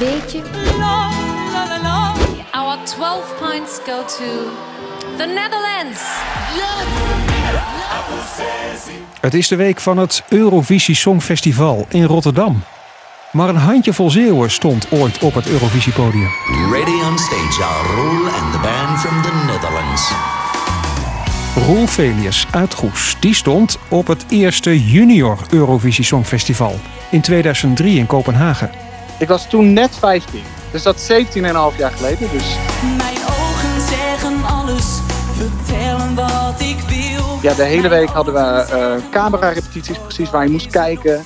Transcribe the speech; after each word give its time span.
een 0.00 0.14
beetje. 0.14 0.42
Our 2.50 2.78
12 2.84 3.38
points 3.38 3.78
go 3.86 4.04
to 4.04 4.24
the 5.16 5.24
Netherlands. 5.26 6.00
Het 9.20 9.34
is 9.34 9.48
de 9.48 9.56
week 9.56 9.80
van 9.80 9.98
het 9.98 10.22
Eurovisie 10.28 10.94
Songfestival 10.94 11.86
in 11.88 12.04
Rotterdam. 12.04 12.62
Maar 13.32 13.48
een 13.48 13.56
handjevol 13.56 14.10
Zeeuwen 14.10 14.50
stond 14.50 14.86
ooit 14.90 15.18
op 15.18 15.34
het 15.34 15.48
Eurovisiepodium. 15.48 16.30
Ready 16.70 17.04
on 17.10 17.18
stage 17.18 17.64
are 17.64 17.94
Roel 17.94 18.28
and 18.28 18.52
the 18.52 18.58
band 18.58 19.00
from 19.00 19.22
the 19.22 19.44
Netherlands. 19.46 20.12
Roel 21.66 21.86
Velius 21.86 22.46
uit 22.50 22.74
Goes, 22.74 23.16
die 23.20 23.34
stond 23.34 23.78
op 23.88 24.06
het 24.06 24.24
eerste 24.28 24.84
Junior 24.84 25.38
Eurovisie 25.50 26.04
Songfestival 26.04 26.74
in 27.10 27.20
2003 27.20 27.98
in 27.98 28.06
Kopenhagen. 28.06 28.70
Ik 29.18 29.28
was 29.28 29.48
toen 29.48 29.72
net 29.72 29.96
15. 29.96 30.42
Dus 30.72 30.82
dat 30.82 30.96
is 30.96 31.26
17,5 31.26 31.42
jaar 31.78 31.90
geleden. 31.92 32.28
Dus 32.32 32.56
Mijn 32.96 33.16
ogen 33.16 33.80
zeggen 33.80 34.44
alles, 34.44 35.00
vertellen 35.32 36.14
wat 36.14 36.60
ik 36.60 36.76
wil. 36.78 37.38
ja, 37.42 37.54
de 37.54 37.62
hele 37.64 37.88
week 37.88 38.08
hadden 38.08 38.34
we 38.34 38.40
eh 38.40 38.94
camera-repetities 39.10 39.98
precies 39.98 40.30
waar 40.30 40.44
je 40.44 40.50
moest 40.50 40.70
kijken. 40.70 41.24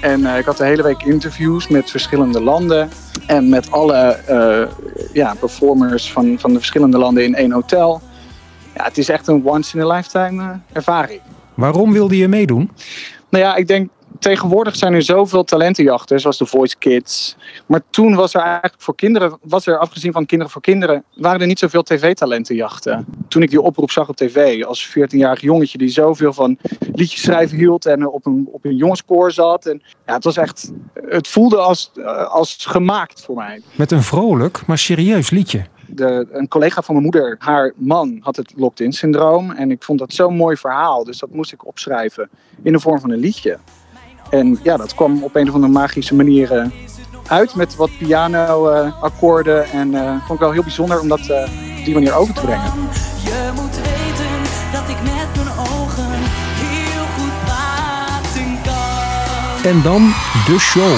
En 0.00 0.26
eh, 0.26 0.38
ik 0.38 0.44
had 0.44 0.56
de 0.56 0.64
hele 0.64 0.82
week 0.82 1.02
interviews 1.02 1.68
met 1.68 1.90
verschillende 1.90 2.42
landen. 2.42 2.90
En 3.26 3.48
met 3.48 3.70
alle 3.70 3.94
eh, 3.96 4.68
ja, 5.12 5.34
performers 5.38 6.12
van, 6.12 6.36
van 6.38 6.52
de 6.52 6.58
verschillende 6.58 6.98
landen 6.98 7.24
in 7.24 7.34
één 7.34 7.52
hotel. 7.52 8.00
Ja, 8.74 8.84
het 8.84 8.98
is 8.98 9.08
echt 9.08 9.26
een 9.28 9.42
once-in-a-lifetime 9.44 10.42
eh, 10.42 10.48
ervaring. 10.72 11.20
Waarom 11.54 11.92
wilde 11.92 12.16
je 12.16 12.28
meedoen? 12.28 12.70
Nou 13.30 13.44
ja, 13.44 13.54
ik 13.56 13.66
denk 13.66 13.88
tegenwoordig 14.18 14.76
zijn 14.76 14.94
er 14.94 15.02
zoveel 15.02 15.44
talentenjachten, 15.44 16.20
zoals 16.20 16.38
de 16.38 16.46
Voice 16.46 16.76
Kids. 16.78 17.36
Maar 17.66 17.82
toen 17.90 18.14
was 18.14 18.34
er 18.34 18.40
eigenlijk 18.40 18.74
voor 18.78 18.94
kinderen, 18.94 19.38
was 19.42 19.66
er 19.66 19.78
afgezien 19.78 20.12
van 20.12 20.26
Kinderen 20.26 20.52
voor 20.52 20.62
Kinderen, 20.62 21.04
waren 21.14 21.40
er 21.40 21.46
niet 21.46 21.58
zoveel 21.58 21.82
tv-talentenjachten. 21.82 23.06
Toen 23.28 23.42
ik 23.42 23.50
die 23.50 23.60
oproep 23.60 23.90
zag 23.90 24.08
op 24.08 24.16
tv 24.16 24.64
als 24.64 24.88
14-jarig 24.88 25.40
jongetje 25.40 25.78
die 25.78 25.88
zoveel 25.88 26.32
van 26.32 26.58
liedjes 26.92 27.22
schrijven 27.22 27.56
hield 27.56 27.86
en 27.86 28.06
op 28.06 28.26
een, 28.26 28.48
op 28.52 28.64
een 28.64 28.76
jongenskoor 28.76 29.32
zat. 29.32 29.66
En 29.66 29.82
ja, 30.06 30.14
het 30.14 30.24
was 30.24 30.36
echt, 30.36 30.72
het 30.94 31.28
voelde 31.28 31.56
als, 31.56 31.90
eh, 31.94 32.26
als 32.26 32.56
gemaakt 32.66 33.24
voor 33.24 33.34
mij. 33.34 33.62
Met 33.74 33.90
een 33.90 34.02
vrolijk, 34.02 34.66
maar 34.66 34.78
serieus 34.78 35.30
liedje. 35.30 35.64
De, 35.86 36.28
een 36.30 36.48
collega 36.48 36.82
van 36.82 36.94
mijn 36.94 37.06
moeder, 37.06 37.36
haar 37.38 37.72
man, 37.76 38.18
had 38.20 38.36
het 38.36 38.52
locked-in 38.56 38.92
syndroom. 38.92 39.50
En 39.50 39.70
ik 39.70 39.82
vond 39.82 39.98
dat 39.98 40.12
zo'n 40.12 40.36
mooi 40.36 40.56
verhaal. 40.56 41.04
Dus 41.04 41.18
dat 41.18 41.30
moest 41.30 41.52
ik 41.52 41.66
opschrijven 41.66 42.28
in 42.62 42.72
de 42.72 42.80
vorm 42.80 43.00
van 43.00 43.10
een 43.10 43.18
liedje. 43.18 43.58
En 44.30 44.58
ja, 44.62 44.76
dat 44.76 44.94
kwam 44.94 45.22
op 45.22 45.36
een 45.36 45.48
of 45.48 45.54
andere 45.54 45.72
magische 45.72 46.14
manier 46.14 46.52
eh, 46.52 46.66
uit 47.26 47.54
met 47.54 47.76
wat 47.76 47.90
piano-akkoorden. 47.98 49.70
en 49.70 49.94
eh 49.94 50.10
vond 50.10 50.30
ik 50.30 50.38
wel 50.38 50.52
heel 50.52 50.62
bijzonder 50.62 51.00
om 51.00 51.08
dat 51.08 51.26
eh, 51.26 51.42
op 51.78 51.84
die 51.84 51.94
manier 51.94 52.14
over 52.14 52.34
te 52.34 52.40
brengen. 52.40 52.72
Je 53.24 53.50
moet 53.54 53.76
weten 53.76 54.36
dat 54.72 54.88
ik 54.88 55.02
met 55.02 55.44
mijn 55.44 55.58
ogen 55.58 56.12
heel 56.62 57.04
goed 57.16 57.44
praten 57.44 58.58
kan. 58.64 59.70
En 59.70 59.82
dan 59.82 60.12
de 60.46 60.58
show. 60.58 60.96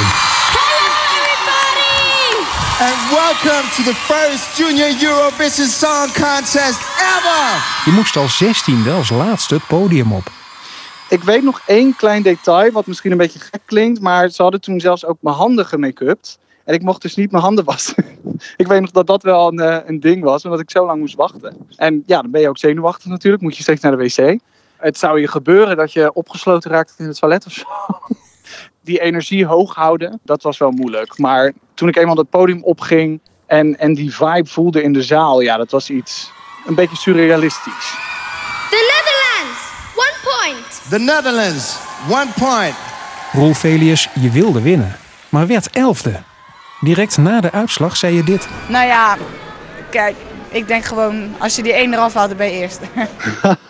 And 2.80 3.10
welcome 3.10 3.68
to 3.76 3.82
the 3.82 3.94
first 3.94 4.56
Junior 4.56 4.88
Eurovision 5.02 5.66
Song 5.66 6.12
Contest 6.12 6.80
ever! 6.98 7.62
Je 7.84 7.90
moest 7.90 8.16
al 8.16 8.26
16e 8.28 8.90
als 8.92 9.10
laatste 9.10 9.54
het 9.54 9.66
podium 9.66 10.12
op. 10.12 10.39
Ik 11.10 11.22
weet 11.22 11.42
nog 11.42 11.60
één 11.66 11.96
klein 11.96 12.22
detail, 12.22 12.72
wat 12.72 12.86
misschien 12.86 13.10
een 13.10 13.16
beetje 13.16 13.38
gek 13.38 13.60
klinkt. 13.64 14.00
Maar 14.00 14.28
ze 14.28 14.42
hadden 14.42 14.60
toen 14.60 14.80
zelfs 14.80 15.04
ook 15.04 15.16
mijn 15.20 15.36
handen 15.36 15.66
gemake-upt. 15.66 16.38
En 16.64 16.74
ik 16.74 16.82
mocht 16.82 17.02
dus 17.02 17.16
niet 17.16 17.30
mijn 17.30 17.42
handen 17.42 17.64
wassen. 17.64 18.04
ik 18.56 18.66
weet 18.66 18.80
nog 18.80 18.90
dat 18.90 19.06
dat 19.06 19.22
wel 19.22 19.48
een, 19.48 19.58
eh, 19.58 19.78
een 19.86 20.00
ding 20.00 20.22
was, 20.22 20.44
omdat 20.44 20.60
ik 20.60 20.70
zo 20.70 20.86
lang 20.86 21.00
moest 21.00 21.14
wachten. 21.14 21.56
En 21.76 22.02
ja, 22.06 22.22
dan 22.22 22.30
ben 22.30 22.40
je 22.40 22.48
ook 22.48 22.58
zenuwachtig 22.58 23.10
natuurlijk. 23.10 23.42
Moet 23.42 23.56
je 23.56 23.62
steeds 23.62 23.80
naar 23.80 23.96
de 23.96 24.04
wc. 24.04 24.38
Het 24.76 24.98
zou 24.98 25.20
je 25.20 25.28
gebeuren 25.28 25.76
dat 25.76 25.92
je 25.92 26.12
opgesloten 26.12 26.70
raakt 26.70 26.94
in 26.96 27.06
het 27.06 27.18
toilet 27.18 27.46
of 27.46 27.52
zo. 27.52 27.64
Die 28.84 29.00
energie 29.00 29.46
hoog 29.46 29.74
houden, 29.74 30.20
dat 30.22 30.42
was 30.42 30.58
wel 30.58 30.70
moeilijk. 30.70 31.18
Maar 31.18 31.52
toen 31.74 31.88
ik 31.88 31.96
eenmaal 31.96 32.16
het 32.16 32.30
podium 32.30 32.62
opging 32.62 33.20
en, 33.46 33.78
en 33.78 33.94
die 33.94 34.14
vibe 34.14 34.48
voelde 34.48 34.82
in 34.82 34.92
de 34.92 35.02
zaal, 35.02 35.40
ja, 35.40 35.56
dat 35.56 35.70
was 35.70 35.90
iets 35.90 36.32
een 36.66 36.74
beetje 36.74 36.96
surrealistisch. 36.96 37.94
The 38.70 38.92
Netherlands, 38.92 39.60
one 39.96 40.16
point. 40.22 40.49
The 40.90 40.98
Netherlands, 40.98 41.78
one 42.08 42.26
point. 42.38 42.74
Roel 43.32 43.54
Velius, 43.54 44.08
je 44.14 44.30
wilde 44.30 44.62
winnen, 44.62 44.96
maar 45.28 45.46
werd 45.46 45.70
elfde. 45.70 46.12
Direct 46.80 47.18
na 47.18 47.40
de 47.40 47.52
uitslag 47.52 47.96
zei 47.96 48.14
je 48.14 48.22
dit. 48.22 48.48
Nou 48.68 48.86
ja, 48.86 49.16
kijk, 49.90 50.16
ik 50.48 50.68
denk 50.68 50.84
gewoon, 50.84 51.34
als 51.38 51.56
je 51.56 51.62
die 51.62 51.72
één 51.72 51.92
eraf 51.92 52.36
ben 52.36 52.46
je 52.46 52.52
eerste. 52.52 52.84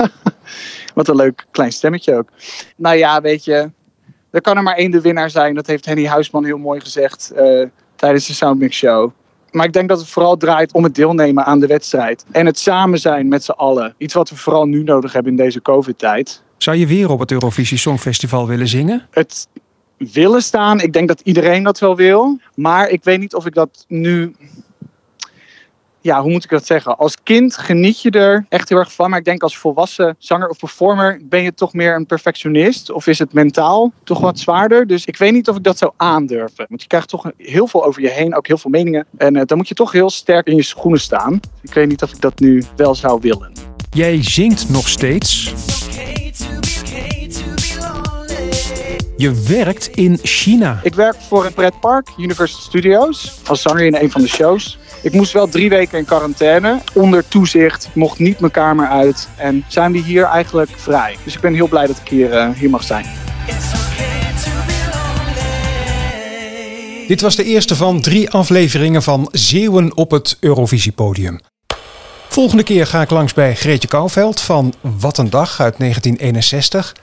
Wat 0.95 1.09
een 1.09 1.17
leuk 1.17 1.47
klein 1.51 1.73
stemmetje 1.73 2.15
ook. 2.17 2.29
Nou 2.77 2.97
ja, 2.97 3.21
weet 3.21 3.45
je, 3.45 3.71
er 4.31 4.41
kan 4.41 4.57
er 4.57 4.63
maar 4.63 4.77
één 4.77 4.91
de 4.91 5.01
winnaar 5.01 5.31
zijn. 5.31 5.55
Dat 5.55 5.67
heeft 5.67 5.85
Henny 5.85 6.07
Huisman 6.07 6.45
heel 6.45 6.59
mooi 6.59 6.81
gezegd 6.81 7.31
eh, 7.31 7.67
tijdens 7.97 8.27
de 8.27 8.33
Soundmix 8.33 8.77
Show. 8.77 9.11
Maar 9.51 9.67
ik 9.67 9.73
denk 9.73 9.89
dat 9.89 9.99
het 9.99 10.09
vooral 10.09 10.37
draait 10.37 10.73
om 10.73 10.85
het 10.85 10.95
deelnemen 10.95 11.45
aan 11.45 11.61
de 11.61 11.67
wedstrijd. 11.67 12.25
En 12.31 12.47
het 12.47 12.59
samen 12.59 12.99
zijn 12.99 13.29
met 13.29 13.45
z'n 13.45 13.51
allen. 13.51 13.95
Iets 13.99 14.15
wat 14.15 14.31
we 14.31 14.37
vooral 14.37 14.67
nu 14.67 14.83
nodig 14.83 15.13
hebben 15.13 15.33
in 15.33 15.39
deze 15.39 15.63
COVID-tijd. 15.63 16.43
Zou 16.63 16.77
je 16.77 16.87
weer 16.87 17.11
op 17.11 17.19
het 17.19 17.33
Eurovisie 17.33 17.79
Songfestival 17.79 18.47
willen 18.47 18.69
zingen? 18.69 19.07
Het 19.11 19.49
willen 19.97 20.43
staan, 20.43 20.81
ik 20.81 20.93
denk 20.93 21.09
dat 21.09 21.21
iedereen 21.25 21.63
dat 21.63 21.79
wel 21.79 21.97
wil. 21.97 22.39
Maar 22.55 22.89
ik 22.89 23.05
weet 23.05 23.19
niet 23.19 23.35
of 23.35 23.47
ik 23.47 23.55
dat 23.55 23.85
nu 23.89 24.35
ja, 26.01 26.23
hoe 26.23 26.31
moet 26.31 26.45
ik 26.45 26.51
dat 26.51 26.67
zeggen? 26.67 26.97
Als 26.97 27.17
kind 27.23 27.57
geniet 27.57 28.03
je 28.03 28.11
er 28.11 28.47
echt 28.49 28.69
heel 28.69 28.79
erg 28.79 28.93
van. 28.93 29.11
Maar 29.11 29.19
ik 29.19 29.25
denk 29.25 29.43
als 29.43 29.59
volwassen 29.59 30.17
zanger 30.19 30.49
of 30.49 30.59
performer 30.59 31.21
ben 31.23 31.43
je 31.43 31.55
toch 31.55 31.73
meer 31.73 31.95
een 31.95 32.07
perfectionist. 32.07 32.91
Of 32.91 33.07
is 33.07 33.19
het 33.19 33.33
mentaal 33.33 33.93
toch 34.05 34.21
wat 34.21 34.39
zwaarder? 34.39 34.87
Dus 34.87 35.05
ik 35.05 35.17
weet 35.17 35.33
niet 35.33 35.49
of 35.49 35.57
ik 35.57 35.63
dat 35.63 35.79
zou 35.79 35.93
aandurven. 35.97 36.67
Want 36.69 36.83
je 36.83 36.89
krijgt 36.89 37.09
toch 37.09 37.31
heel 37.37 37.67
veel 37.67 37.85
over 37.85 38.03
je 38.03 38.11
heen, 38.11 38.37
ook 38.37 38.47
heel 38.47 38.59
veel 38.59 38.71
meningen. 38.71 39.07
En 39.17 39.37
uh, 39.37 39.43
dan 39.47 39.57
moet 39.57 39.69
je 39.69 39.75
toch 39.75 39.93
heel 39.93 40.11
sterk 40.11 40.47
in 40.47 40.57
je 40.57 40.63
schoenen 40.63 41.01
staan. 41.01 41.41
Ik 41.63 41.75
weet 41.75 41.89
niet 41.89 42.03
of 42.03 42.13
ik 42.13 42.21
dat 42.21 42.39
nu 42.39 42.65
wel 42.77 42.95
zou 42.95 43.21
willen. 43.21 43.53
Jij 43.91 44.23
zingt 44.23 44.69
nog 44.69 44.89
steeds. 44.89 45.55
Je 49.21 49.43
werkt 49.43 49.89
in 49.89 50.19
China. 50.23 50.81
Ik 50.83 50.95
werk 50.95 51.17
voor 51.29 51.45
een 51.45 51.53
pretpark, 51.53 52.09
Universal 52.19 52.61
Studios, 52.61 53.41
als 53.47 53.63
zanger 53.63 53.85
in 53.85 53.95
een 53.95 54.11
van 54.11 54.21
de 54.21 54.29
shows. 54.29 54.79
Ik 55.03 55.13
moest 55.13 55.33
wel 55.33 55.49
drie 55.49 55.69
weken 55.69 55.99
in 55.99 56.05
quarantaine, 56.05 56.81
onder 56.95 57.29
toezicht, 57.29 57.89
mocht 57.95 58.19
niet 58.19 58.41
mijn 58.41 58.53
kamer 58.53 58.89
uit. 58.89 59.29
En 59.37 59.65
zijn 59.69 59.93
we 59.93 59.99
hier 59.99 60.25
eigenlijk 60.25 60.71
vrij. 60.77 61.17
Dus 61.25 61.35
ik 61.35 61.41
ben 61.41 61.55
heel 61.55 61.69
blij 61.69 61.87
dat 61.87 61.97
ik 61.97 62.09
hier, 62.09 62.33
uh, 62.33 62.49
hier 62.55 62.71
mag 62.71 62.83
zijn. 62.83 63.05
Dit 67.09 67.21
was 67.21 67.37
de 67.37 67.45
eerste 67.45 67.77
van 67.77 68.01
drie 68.01 68.31
afleveringen 68.31 69.03
van 69.03 69.29
Zeeuwen 69.33 69.97
op 69.97 70.11
het 70.11 70.37
Eurovisiepodium. 70.41 71.41
Volgende 72.29 72.63
keer 72.63 72.87
ga 72.87 73.01
ik 73.01 73.11
langs 73.11 73.35
bij 73.35 73.57
Greetje 73.57 73.89
Kouwveld 73.89 74.41
van 74.41 74.75
Wat 74.81 75.19
een 75.19 75.31
Dag 75.31 75.61
uit 75.61 75.79
1961. 75.79 76.95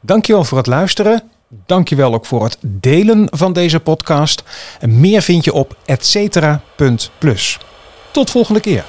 Dankjewel 0.00 0.44
voor 0.44 0.58
het 0.58 0.66
luisteren. 0.66 1.32
Dankjewel 1.66 2.14
ook 2.14 2.26
voor 2.26 2.44
het 2.44 2.58
delen 2.60 3.28
van 3.30 3.52
deze 3.52 3.80
podcast. 3.80 4.42
Meer 4.80 5.22
vind 5.22 5.44
je 5.44 5.52
op 5.52 5.76
etcetera.plus. 5.84 7.58
Tot 8.10 8.30
volgende 8.30 8.60
keer. 8.60 8.84